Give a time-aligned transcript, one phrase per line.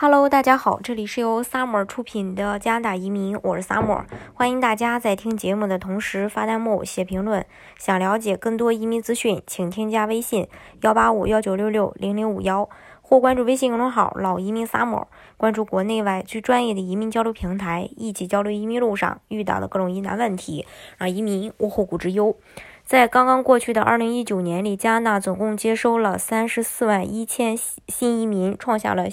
[0.00, 7.44] Hello，大家好，这里是由 Summer 出品的加拿大移民，我是 Summer，欢迎大家在听节目的同时发弹幕、写评论。
[7.76, 10.46] 想了解更多移民资讯，请添加微信
[10.82, 12.68] 幺八五幺九六六零零五幺，
[13.02, 15.06] 或关注微信公众号“老移民 Summer”，
[15.36, 20.64] 关注国内外最专业的移民交流平台，一起交流移民路上遇到的各种疑难问题，
[20.96, 22.36] 让移民无后顾之忧。
[22.84, 27.56] 在刚刚过去的二零一九年里，加拿大总共接收了三十四万一千
[27.88, 29.08] 新移民，创下了。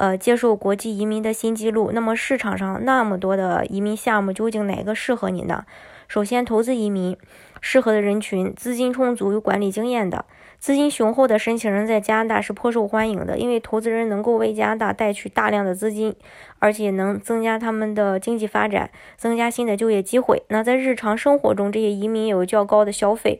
[0.00, 1.90] 呃，接受国际移民的新纪录。
[1.92, 5.66] 那么市场上那么多的移民项目，究竟哪个适合你呢？
[6.08, 7.14] 首先，投资移民
[7.60, 10.24] 适合的人群，资金充足、有管理经验的、
[10.58, 16.16] 资金雄厚的申请人在加拿大是颇受欢迎的，因为投资人能够为加拿大带去大量的资金，
[16.60, 18.88] 而且能增加他们的经济发展，
[19.18, 20.42] 增加新的就业机会。
[20.48, 23.38] 那在日常生活中，这些移民有较高的消费。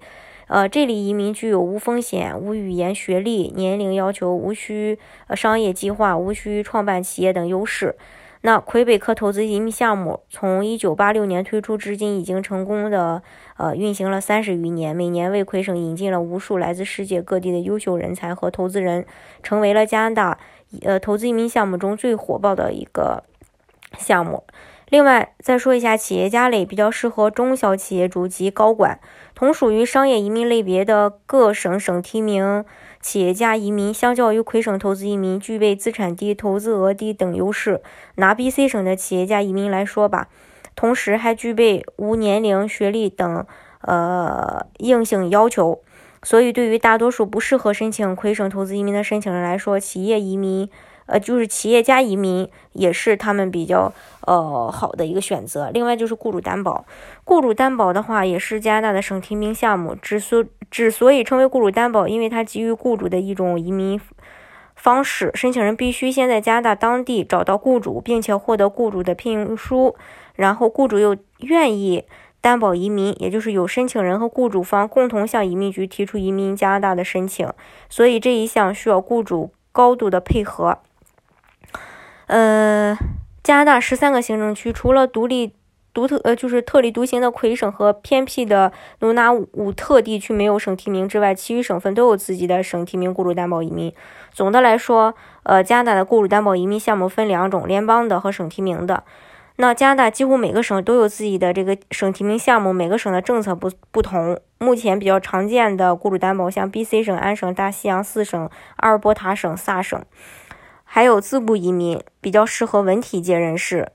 [0.50, 7.94] 呃，这里移民具有无风险、无语言、学历、年龄要求，无需呃商业计划，无需创办企业等优势。
[8.40, 13.22] 那魁北克投资移民项目从一九八六年推出至今，已经成功的
[13.58, 19.06] 呃运行了三十余年，每年为魁省引进了无数来自世界各地的优秀人才和投资人，
[19.44, 20.38] 成为了加拿大
[20.82, 23.22] 呃投资移民项目中最火爆的一个
[23.96, 24.42] 项目。
[24.90, 28.98] 另外，再说一下企业家类，比较适合中小企业主及高管。
[29.36, 32.64] 同属于商业移民类别的各省省提名
[33.00, 37.80] 企业家移民，相较于魁省投资移民，具备资产低、投资额低等优势。
[38.16, 40.26] 拿 BC 省的企业家移民来说吧，
[40.74, 43.46] 同时还具备无年龄、学历等
[43.82, 45.80] 呃硬性要求。
[46.24, 50.68] 所以，对于大多数不适合申请魁省投资移民的申请人来说，企业移民。
[51.10, 53.92] 呃，就是企业家移民也是他们比较
[54.26, 55.70] 呃好的一个选择。
[55.70, 56.84] 另外就是雇主担保，
[57.24, 59.94] 雇主担保的话也是加拿大的省提名项目。
[59.94, 64.00] 之所之所以称为雇主担保，因为它基于雇主的一种移民
[64.76, 65.30] 方式。
[65.34, 69.96] 申请人必须先在加拿大当地找到雇主，并且获得雇主的聘用书，
[70.36, 72.04] 然后雇主又愿意
[72.40, 77.46] 担保移民，也就是有申请人和雇主方共同向移民局提出移民加拿大的申请。
[77.88, 80.78] 所以这一项需要雇主高度的配合。
[82.30, 82.96] 呃，
[83.42, 85.52] 加拿大十三个行政区，除了独立、
[85.92, 93.92] 独特呃，就是特立独行的魁省和偏僻的努纳武特地区没有省提名之外，其余省份都有自己的省提名雇主担保移民。
[94.30, 99.02] 总的来说，呃，加拿大的雇主担保移民项目分两种：联邦的和省提名的。
[99.56, 104.38] 那加拿大几乎每个省都有自己的这个省提名项目，每个省的政策不不同。
[104.58, 110.00] 目前比较常见的雇主担保，像 B.C 省、安省、大西洋四省、阿尔伯塔省、萨省。
[110.92, 113.92] 还有自雇移民比较适合文体界人士，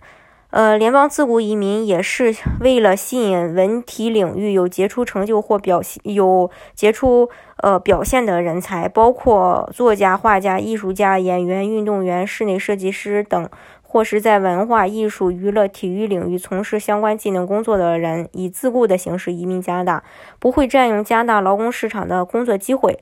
[0.50, 13.50] 呃，联邦自雇移民也是为了吸引文体领域有杰出成就或表现有杰出呃表现的人才，包括作家、画家、艺术家、演员、运动员、室内设计师等，
[13.82, 20.04] 或是在文化艺术、娱乐、体育领域从事相关技能工作的人，以自雇的形式移民加拿大，
[20.40, 23.00] 不会占用加拿大劳工市场的工作机会，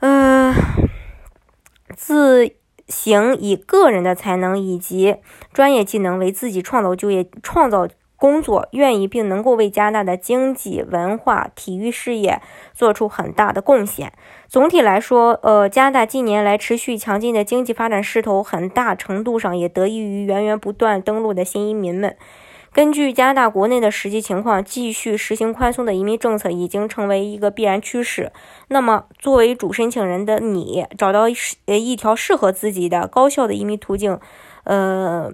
[0.00, 0.54] 嗯，
[1.94, 2.52] 自。
[2.88, 5.16] 行以个人的才能以及
[5.52, 12.40] 专业技能为自己创造就业、创造工作，愿意并能够为加拿大的经济、文化、体育事业
[12.72, 14.12] 做出很大的贡献。
[14.48, 22.16] 总体来说，呃，加拿大近年来持续强劲的经济发展势头，很大程度上也得益于源源不断登陆的新移民们。
[22.76, 28.30] 根据加拿大国内的实际情况，继续实行宽松的移民政策已经成为一个必然趋势。
[28.68, 31.22] 那么，作为主申请人的你，找到
[31.64, 34.20] 呃一条适合自己的高效的移民途径，
[34.64, 35.32] 呃，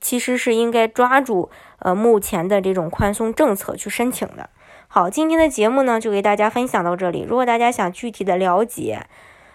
[0.00, 4.48] 其实是应该抓住呃目前的这种宽松政策去申请的。
[4.86, 7.26] 好，今天的节目呢就给大家分享到这里。
[7.28, 9.08] 如果大家想具体的了解，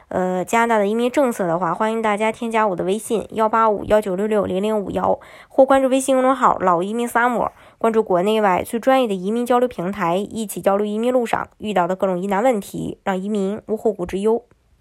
[0.07, 14.43] 呃，加拿大的移民政策的话，欢迎大家添加我的微信幺八五幺九六六零零五幺，或关注微信公众号“老移民萨摩关注国内外最专业的移民交流平台，一起交流移民路上遇到的各种疑难问题，让移民无后顾之忧。